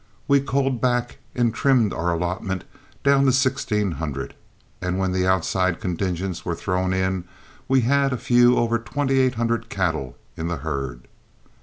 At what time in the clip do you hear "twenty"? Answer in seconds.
8.79-9.19